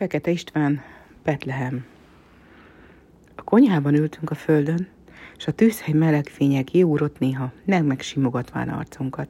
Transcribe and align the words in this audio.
Fekete 0.00 0.30
István, 0.30 0.82
Betlehem. 1.24 1.84
A 3.34 3.42
konyhában 3.42 3.94
ültünk 3.94 4.30
a 4.30 4.34
földön, 4.34 4.88
és 5.36 5.46
a 5.46 5.52
tűzhely 5.52 5.94
meleg 5.94 6.26
fények 6.26 6.64
kiúrott 6.64 7.18
néha, 7.18 7.52
meg 7.64 7.84
megsimogatván 7.84 8.68
arcunkat. 8.68 9.28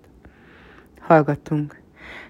Hallgattunk, 1.00 1.80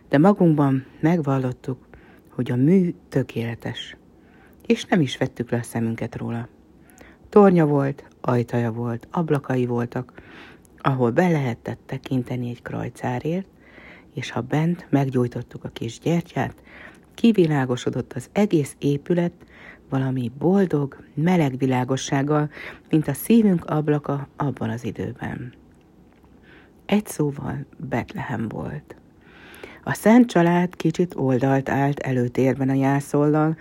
de 0.08 0.18
magunkban 0.18 0.86
megvallottuk, 1.00 1.86
hogy 2.28 2.50
a 2.50 2.56
mű 2.56 2.94
tökéletes, 3.08 3.96
és 4.66 4.84
nem 4.84 5.00
is 5.00 5.16
vettük 5.16 5.50
le 5.50 5.58
a 5.58 5.62
szemünket 5.62 6.16
róla. 6.16 6.48
Tornya 7.28 7.66
volt, 7.66 8.04
ajtaja 8.20 8.72
volt, 8.72 9.08
ablakai 9.10 9.66
voltak, 9.66 10.22
ahol 10.78 11.10
be 11.10 11.28
lehetett 11.28 11.80
tekinteni 11.86 12.48
egy 12.48 12.62
krajcárért, 12.62 13.46
és 14.14 14.30
ha 14.30 14.40
bent 14.40 14.86
meggyújtottuk 14.90 15.64
a 15.64 15.68
kis 15.68 15.98
gyertyát, 15.98 16.62
kivilágosodott 17.20 18.12
az 18.12 18.28
egész 18.32 18.74
épület 18.78 19.32
valami 19.88 20.32
boldog, 20.38 20.96
meleg 21.14 21.58
világossággal, 21.58 22.50
mint 22.90 23.08
a 23.08 23.12
szívünk 23.12 23.64
ablaka 23.64 24.28
abban 24.36 24.70
az 24.70 24.84
időben. 24.84 25.52
Egy 26.86 27.06
szóval 27.06 27.64
Betlehem 27.76 28.48
volt. 28.48 28.96
A 29.84 29.94
szent 29.94 30.28
család 30.28 30.76
kicsit 30.76 31.14
oldalt 31.14 31.68
állt 31.68 31.98
előtérben 31.98 32.68
a 32.68 32.74
jászollal, 32.74 33.56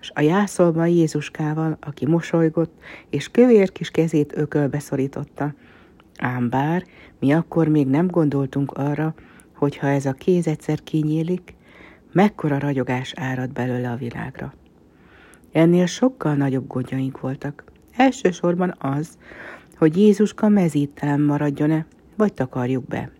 és 0.00 0.10
a 0.14 0.20
jászolban 0.20 0.88
Jézuskával, 0.88 1.76
aki 1.80 2.06
mosolygott, 2.06 2.80
és 3.10 3.28
kövér 3.28 3.72
kis 3.72 3.90
kezét 3.90 4.36
ökölbe 4.36 4.78
szorította. 4.78 5.54
Ám 6.18 6.48
bár 6.48 6.84
mi 7.18 7.32
akkor 7.32 7.68
még 7.68 7.86
nem 7.86 8.06
gondoltunk 8.06 8.72
arra, 8.72 9.14
hogy 9.54 9.76
ha 9.76 9.86
ez 9.86 10.06
a 10.06 10.12
kéz 10.12 10.46
egyszer 10.46 10.82
kinyílik, 10.82 11.56
mekkora 12.18 12.58
ragyogás 12.58 13.12
árad 13.16 13.52
belőle 13.52 13.90
a 13.90 13.96
világra. 13.96 14.54
Ennél 15.52 15.86
sokkal 15.86 16.34
nagyobb 16.34 16.66
gondjaink 16.66 17.20
voltak. 17.20 17.64
Elsősorban 17.96 18.74
az, 18.78 19.18
hogy 19.76 19.96
Jézuska 19.96 20.48
mezítelen 20.48 21.20
maradjon-e, 21.20 21.86
vagy 22.16 22.32
takarjuk 22.32 22.86
be. 22.86 23.10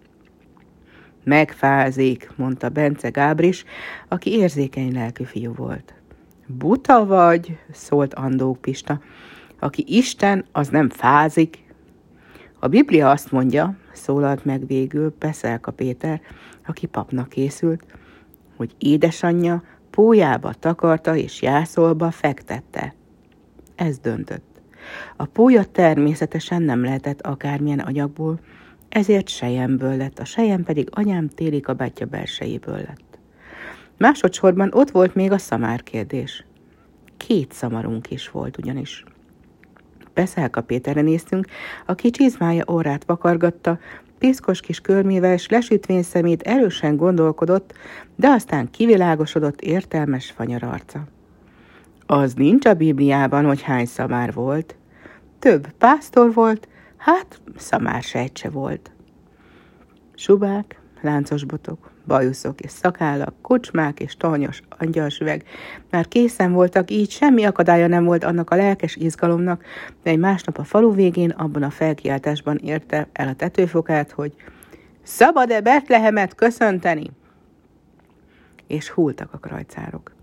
Megfázik, 1.25 2.31
mondta 2.37 2.69
Bence 2.69 3.09
Gábris, 3.09 3.65
aki 4.09 4.31
érzékeny 4.31 4.93
lelkű 4.93 5.25
fiú 5.25 5.55
volt. 5.55 5.95
Buta 6.47 7.07
vagy, 7.07 7.59
szólt 7.73 8.15
Andó 8.15 8.55
Pista. 8.61 9.01
Aki 9.59 9.85
Isten, 9.87 10.45
az 10.53 10.69
nem 10.69 10.89
fázik. 10.89 11.59
A 12.59 12.69
Biblia 12.69 13.11
azt 13.11 13.33
mondja, 13.33 13.77
szólalt 13.93 14.45
meg 14.45 14.67
végül 14.67 15.13
Peszelka 15.13 15.71
Péter, 15.71 16.21
aki 16.67 16.87
papnak 16.87 17.29
készült, 17.29 17.85
hogy 18.59 18.75
édesanyja 18.79 19.63
pójába 19.91 20.53
takarta 20.53 21.17
és 21.17 21.43
jászolba 21.43 22.11
fektette. 22.11 22.95
Ez 23.75 23.99
döntött. 23.99 24.61
A 25.17 25.25
pólya 25.25 25.65
természetesen 25.65 26.63
nem 26.63 26.85
lehetett 26.85 27.21
akármilyen 27.21 27.79
anyagból, 27.79 28.41
ezért 28.89 29.29
sejemből 29.29 29.97
lett, 29.97 30.19
a 30.19 30.25
sejem 30.25 30.63
pedig 30.63 30.89
anyám 30.91 31.29
téli 31.29 31.61
kabátja 31.61 32.07
belsejéből 32.07 32.77
lett. 32.77 33.19
Másodszorban 33.97 34.71
ott 34.73 34.91
volt 34.91 35.15
még 35.15 35.33
a 35.33 35.39
szamár 35.39 35.83
kérdés. 35.83 36.45
Két 37.17 37.53
szamarunk 37.53 38.11
is 38.11 38.31
volt 38.31 38.59
ugyanis. 38.59 39.05
Beszálka 40.15 40.61
Péterre 40.61 41.01
néztünk, 41.01 41.47
a 41.87 41.95
csizmája 41.95 42.65
órát 42.71 43.05
vakargatta, 43.05 43.79
piszkos 44.19 44.61
kis 44.61 44.81
körmével 44.81 45.33
és 45.33 45.49
lesütvén 45.49 46.03
szemét 46.03 46.43
erősen 46.43 46.97
gondolkodott, 46.97 47.73
de 48.17 48.29
aztán 48.29 48.71
kivilágosodott 48.71 49.61
értelmes 49.61 50.31
fanyar 50.31 50.63
arca. 50.63 51.05
Az 52.07 52.35
nincs 52.35 52.67
a 52.67 52.75
Bibliában, 52.75 53.45
hogy 53.45 53.63
hány 53.63 53.87
szamár 53.87 54.33
volt. 54.33 54.77
Több 55.39 55.71
pásztor 55.79 56.33
volt, 56.33 56.69
hát 56.97 57.41
szamár 57.57 58.03
sejtse 58.03 58.51
volt. 58.51 58.91
Subák, 60.15 60.81
láncos 61.01 61.45
botok, 61.45 61.91
bajuszok 62.09 62.61
és 62.61 62.71
szakállak, 62.71 63.35
kocsmák 63.43 64.01
és 64.01 64.17
tornyos 64.17 64.63
angyalsüveg. 64.79 65.45
Már 65.91 66.09
készen 66.09 66.53
voltak, 66.53 66.91
így 66.91 67.11
semmi 67.11 67.45
akadálya 67.45 67.87
nem 67.87 68.05
volt 68.05 68.25
annak 68.25 68.51
a 68.51 68.57
lelkes 68.57 68.97
izgalomnak, 68.97 69.65
de 70.03 70.17
másnap 70.17 70.59
a 70.59 70.65
falu 70.65 70.95
végén 70.95 71.31
abban 71.31 71.63
a 71.63 71.71
felkiáltásban 71.71 72.57
érte 72.57 73.09
el 73.13 73.29
a 73.29 73.35
tetőfokát, 73.35 74.11
hogy 74.11 74.33
szabad-e 75.03 75.61
Betlehemet 75.61 76.35
köszönteni? 76.35 77.11
És 78.67 78.91
hultak 78.91 79.33
a 79.33 79.39
krajcárok. 79.39 80.17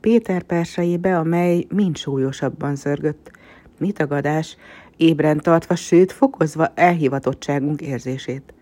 Péter 0.00 0.42
persejébe, 0.42 1.18
amely 1.18 1.66
mind 1.68 1.96
súlyosabban 1.96 2.76
zörgött. 2.76 3.30
Mi 3.78 3.92
tagadás, 3.92 4.56
ébren 4.96 5.38
tartva, 5.38 5.74
sőt 5.74 6.12
fokozva 6.12 6.72
elhivatottságunk 6.74 7.80
érzését. 7.80 8.54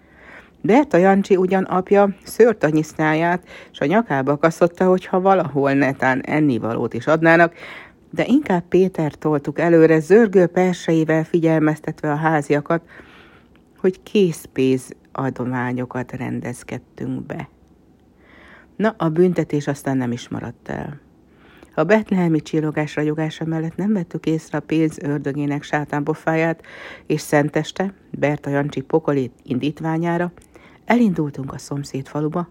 Berta 0.63 0.97
Jancsi 0.97 1.37
ugyan 1.37 1.65
apja 1.65 2.15
szőrt 2.23 2.65
a 2.65 2.69
nyisztáját, 2.69 3.49
és 3.73 3.81
a 3.81 3.85
nyakába 3.85 4.37
kaszotta, 4.37 4.89
hogy 4.89 5.07
ha 5.07 5.21
valahol 5.21 5.73
netán 5.73 6.21
ennivalót 6.21 6.95
is 6.95 7.07
adnának, 7.07 7.55
de 8.11 8.25
inkább 8.27 8.63
Péter 8.69 9.15
toltuk 9.15 9.59
előre, 9.59 10.01
zörgő 10.01 10.47
perseivel 10.47 11.25
figyelmeztetve 11.25 12.11
a 12.11 12.17
háziakat, 12.17 12.83
hogy 13.79 14.03
készpénz 14.03 14.89
adományokat 15.13 16.13
rendezkedtünk 16.13 17.27
be. 17.27 17.49
Na, 18.77 18.95
a 18.99 19.09
büntetés 19.09 19.67
aztán 19.67 19.97
nem 19.97 20.13
is 20.13 20.29
maradt 20.29 20.69
el. 20.69 21.01
A 21.75 21.85
betlehemi 21.85 22.41
csillogás 22.41 22.97
ragyogása 22.97 23.45
mellett 23.45 23.77
nem 23.77 23.93
vettük 23.93 24.27
észre 24.27 24.59
a 24.59 24.61
pénz 24.61 24.99
ördögének 25.03 25.63
sátánpofáját, 25.63 26.63
és 27.07 27.21
szenteste, 27.21 27.93
Berta 28.11 28.51
Jancsi 28.51 28.81
pokoli 28.81 29.31
indítványára, 29.43 30.33
Elindultunk 30.91 31.53
a 31.53 31.59
szomszéd 31.59 32.07
faluba, 32.07 32.49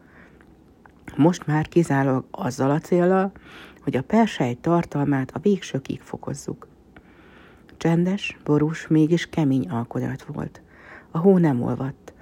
most 1.15 1.47
már 1.47 1.67
kizárólag 1.67 2.25
azzal 2.31 2.71
a 2.71 2.79
célral, 2.79 3.31
hogy 3.83 3.95
a 3.95 4.01
persely 4.01 4.53
tartalmát 4.53 5.31
a 5.31 5.39
végsőkig 5.39 6.01
fokozzuk. 6.01 6.67
Csendes, 7.77 8.37
borús, 8.43 8.87
mégis 8.87 9.29
kemény 9.29 9.69
alkonyat 9.69 10.23
volt. 10.23 10.61
A 11.11 11.17
hó 11.17 11.37
nem 11.37 11.61
olvadt. 11.61 12.13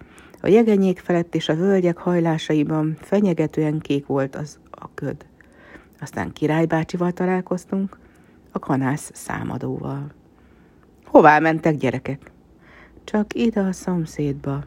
A 0.42 0.48
jegenyék 0.48 1.00
felett 1.00 1.36
és 1.36 1.50
a 1.50 1.56
völgyek 1.56 1.98
hajlásaiban 1.98 2.98
fenyegetően 3.02 3.80
kék 3.80 4.06
volt 4.06 4.36
az 4.36 4.60
a 4.72 4.94
köd. 4.94 5.26
Aztán 6.00 6.34
királybácsival 6.34 7.12
találkoztunk, 7.12 7.98
a 8.52 8.60
kanász 8.60 9.12
számadóval. 9.14 10.12
Hová 11.06 11.40
mentek 11.40 11.76
gyerekek? 11.76 12.32
Csak 13.04 13.34
ide 13.34 13.62
a 13.62 13.72
szomszédba, 13.72 14.64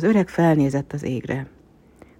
az 0.00 0.08
öreg 0.08 0.28
felnézett 0.28 0.92
az 0.92 1.02
égre. 1.02 1.46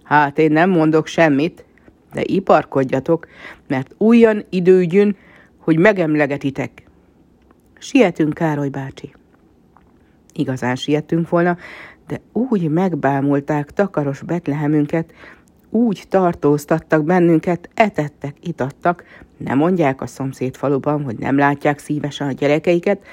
Hát 0.03 0.37
én 0.37 0.51
nem 0.51 0.69
mondok 0.69 1.07
semmit, 1.07 1.65
de 2.13 2.21
iparkodjatok, 2.23 3.27
mert 3.67 3.95
újan 3.97 4.45
időgyűn, 4.49 5.15
hogy 5.57 5.77
megemlegetitek. 5.77 6.83
Sietünk, 7.79 8.33
Károly 8.33 8.69
bácsi. 8.69 9.13
Igazán 10.33 10.75
sietünk 10.75 11.29
volna, 11.29 11.57
de 12.07 12.21
úgy 12.31 12.69
megbámulták 12.69 13.71
takaros 13.71 14.21
Betlehemünket, 14.21 15.13
úgy 15.69 16.03
tartóztattak 16.09 17.03
bennünket, 17.03 17.69
etettek, 17.73 18.35
itattak, 18.41 19.03
nem 19.37 19.57
mondják 19.57 20.01
a 20.01 20.07
szomszéd 20.07 20.55
faluban, 20.55 21.03
hogy 21.03 21.17
nem 21.17 21.37
látják 21.37 21.79
szívesen 21.79 22.27
a 22.27 22.31
gyerekeiket, 22.31 23.05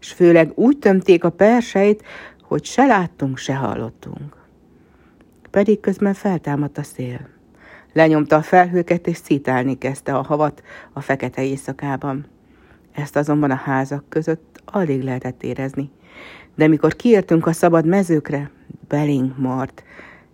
és 0.00 0.12
főleg 0.12 0.52
úgy 0.54 0.78
tömték 0.78 1.24
a 1.24 1.30
perseit, 1.30 2.02
hogy 2.54 2.64
se 2.64 2.86
láttunk, 2.86 3.38
se 3.38 3.54
hallottunk. 3.54 4.36
Pedig 5.50 5.80
közben 5.80 6.14
feltámadt 6.14 6.78
a 6.78 6.82
szél. 6.82 7.28
Lenyomta 7.92 8.36
a 8.36 8.42
felhőket, 8.42 9.06
és 9.06 9.16
szítálni 9.16 9.78
kezdte 9.78 10.14
a 10.16 10.22
havat 10.22 10.62
a 10.92 11.00
fekete 11.00 11.44
éjszakában. 11.44 12.26
Ezt 12.92 13.16
azonban 13.16 13.50
a 13.50 13.54
házak 13.54 14.04
között 14.08 14.62
alig 14.64 15.02
lehetett 15.02 15.42
érezni. 15.42 15.90
De 16.54 16.66
mikor 16.66 16.96
kiértünk 16.96 17.46
a 17.46 17.52
szabad 17.52 17.86
mezőkre, 17.86 18.50
belénk 18.88 19.38
mart, 19.38 19.84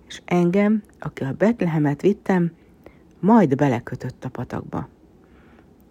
és 0.08 0.20
engem, 0.24 0.82
aki 0.98 1.24
a 1.24 1.34
Betlehemet 1.38 2.00
vittem, 2.00 2.52
majd 3.20 3.54
belekötött 3.54 4.24
a 4.24 4.28
patakba. 4.28 4.88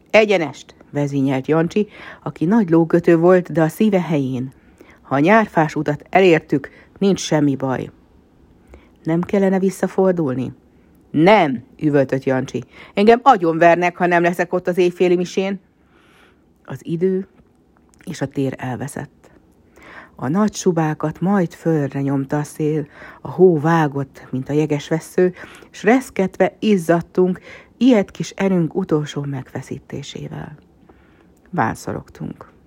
Egyenest, 0.09 0.75
vezényelt 0.91 1.47
Jancsi, 1.47 1.87
aki 2.23 2.45
nagy 2.45 2.69
lókötő 2.69 3.17
volt, 3.17 3.51
de 3.51 3.61
a 3.61 3.67
szíve 3.67 4.01
helyén. 4.01 4.57
Ha 5.09 5.15
a 5.15 5.19
nyárfás 5.19 5.75
utat 5.75 6.03
elértük, 6.09 6.69
nincs 6.97 7.19
semmi 7.19 7.55
baj. 7.55 7.89
Nem 9.03 9.21
kellene 9.21 9.59
visszafordulni? 9.59 10.53
Nem, 11.11 11.63
üvöltött 11.79 12.23
Jancsi. 12.23 12.63
Engem 12.93 13.19
agyonvernek, 13.23 13.97
ha 13.97 14.05
nem 14.05 14.21
leszek 14.21 14.53
ott 14.53 14.67
az 14.67 14.77
éjféli 14.77 15.15
misén. 15.15 15.59
Az 16.65 16.79
idő 16.85 17.27
és 18.05 18.21
a 18.21 18.25
tér 18.25 18.53
elveszett. 18.57 19.31
A 20.15 20.27
nagy 20.27 20.53
subákat 20.53 21.19
majd 21.19 21.53
fölre 21.53 22.01
nyomta 22.01 22.37
a 22.37 22.43
szél, 22.43 22.87
a 23.21 23.29
hó 23.31 23.59
vágott, 23.59 24.27
mint 24.31 24.49
a 24.49 24.53
jeges 24.53 24.87
vesző, 24.87 25.33
s 25.69 25.83
reszketve 25.83 26.55
izzadtunk, 26.59 27.39
ilyet 27.77 28.11
kis 28.11 28.29
erőnk 28.29 28.75
utolsó 28.75 29.21
megfeszítésével. 29.21 30.57
Vánszorogtunk. 31.49 32.57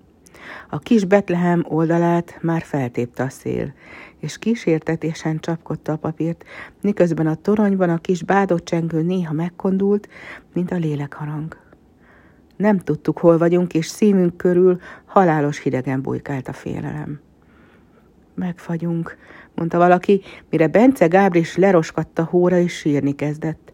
A 0.73 0.79
kis 0.79 1.05
Betlehem 1.05 1.65
oldalát 1.67 2.37
már 2.41 2.61
feltépte 2.61 3.23
a 3.23 3.29
szél, 3.29 3.73
és 4.19 4.37
kísértetésen 4.37 5.39
csapkodta 5.39 5.91
a 5.91 5.97
papírt, 5.97 6.43
miközben 6.81 7.27
a 7.27 7.35
toronyban 7.35 7.89
a 7.89 7.97
kis 7.97 8.23
bádott 8.23 8.65
csengő 8.65 9.01
néha 9.01 9.33
megkondult, 9.33 10.09
mint 10.53 10.71
a 10.71 10.75
lélekharang. 10.75 11.57
Nem 12.55 12.77
tudtuk, 12.77 13.17
hol 13.17 13.37
vagyunk, 13.37 13.73
és 13.73 13.85
szívünk 13.85 14.37
körül 14.37 14.79
halálos 15.05 15.59
hidegen 15.59 16.01
bujkált 16.01 16.47
a 16.47 16.53
félelem. 16.53 17.19
Megfagyunk, 18.35 19.17
mondta 19.55 19.77
valaki, 19.77 20.21
mire 20.49 20.67
Bence 20.67 21.07
Gábris 21.07 21.55
leroskatta 21.55 22.23
hóra 22.23 22.57
és 22.57 22.73
sírni 22.73 23.15
kezdett, 23.15 23.71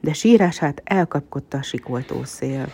de 0.00 0.12
sírását 0.12 0.80
elkapkodta 0.84 1.58
a 1.58 1.62
sikoltó 1.62 2.24
szél. 2.24 2.66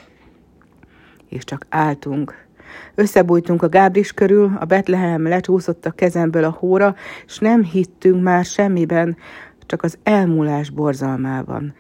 És 1.29 1.45
csak 1.45 1.67
álltunk, 1.69 2.51
Összebújtunk 2.95 3.63
a 3.63 3.69
Gábris 3.69 4.13
körül, 4.13 4.53
a 4.61 4.65
Betlehem 4.65 5.23
lecsúszott 5.23 5.87
a 5.87 5.91
kezemből 5.91 6.45
a 6.45 6.57
hóra, 6.59 6.95
és 7.27 7.39
nem 7.39 7.65
hittünk 7.65 8.23
már 8.23 8.45
semmiben, 8.45 9.17
csak 9.67 9.83
az 9.83 9.99
elmúlás 10.03 10.71
borzalmában, 10.71 11.75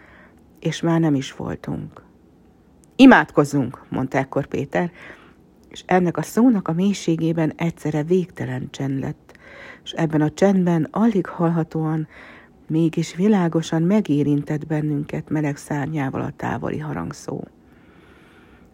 és 0.61 0.81
már 0.81 1.01
nem 1.01 1.15
is 1.15 1.33
voltunk. 1.33 2.03
Imádkozzunk, 2.97 3.85
mondta 3.89 4.19
ekkor 4.19 4.47
Péter, 4.47 4.91
és 5.69 5.83
ennek 5.87 6.17
a 6.17 6.23
szónak 6.23 6.69
a 6.69 6.73
mélységében 6.73 7.53
egyszerre 7.57 8.03
végtelen 8.03 8.69
csend 8.71 9.01
lett, 9.01 9.33
és 9.85 9.91
ebben 9.91 10.21
a 10.21 10.31
csendben 10.31 10.89
alig 10.91 11.27
hallhatóan, 11.27 12.09
mégis 12.67 13.15
világosan 13.15 13.83
megérintett 13.83 14.67
bennünket 14.67 15.29
meleg 15.29 15.57
szárnyával 15.57 16.21
a 16.21 16.33
távoli 16.37 16.79
harangszó. 16.79 17.45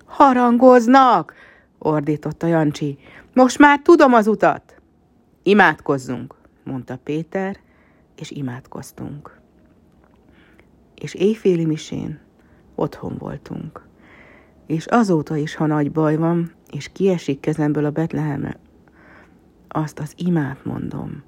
Harangoznak! 0.05 1.35
Ordította 1.79 2.47
Jancsi. 2.47 2.99
Most 3.35 3.59
már 3.59 3.81
tudom 3.83 4.15
az 4.15 4.27
utat! 4.27 4.81
Imádkozzunk, 5.43 6.35
mondta 6.65 6.99
Péter, 7.05 7.57
és 8.17 8.31
imádkoztunk. 8.31 9.41
És 10.95 11.15
éjféli 11.15 11.65
misén 11.65 12.21
otthon 12.75 13.17
voltunk. 13.19 13.87
És 14.67 14.87
azóta 14.87 15.37
is, 15.37 15.55
ha 15.55 15.67
nagy 15.67 15.93
baj 15.93 16.17
van, 16.17 16.53
és 16.71 16.93
kiesik 16.93 17.41
kezemből 17.41 17.85
a 17.85 17.91
Betlehem, 17.91 18.55
azt 19.69 19.99
az 19.99 20.13
imát 20.17 20.65
mondom, 20.65 21.23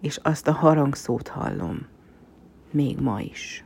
és 0.00 0.18
azt 0.22 0.48
a 0.48 0.52
harangszót 0.52 1.28
hallom, 1.28 1.86
még 2.70 3.00
ma 3.00 3.20
is. 3.20 3.64